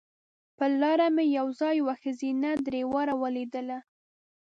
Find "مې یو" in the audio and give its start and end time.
1.15-1.47